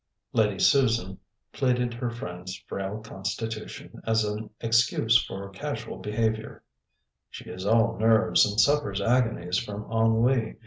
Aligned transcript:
Lady 0.33 0.57
Susan 0.57 1.19
pleaded 1.53 1.93
her 1.93 2.09
friend's 2.09 2.55
frail 2.67 3.01
constitution 3.01 4.01
as 4.03 4.23
an 4.23 4.49
excuse 4.59 5.23
for 5.23 5.47
casual 5.51 5.99
behaviour. 5.99 6.63
"She 7.29 7.51
is 7.51 7.67
all 7.67 7.99
nerves, 7.99 8.43
and 8.43 8.59
suffers 8.59 8.99
agonies 8.99 9.59
from 9.59 9.83
ennui. 9.91 10.55